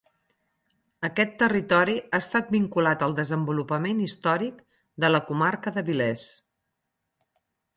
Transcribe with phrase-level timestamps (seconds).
[1.09, 4.65] Aquest territori ha estat vinculat al desenvolupament històric
[5.05, 6.27] de la comarca d'Avilés.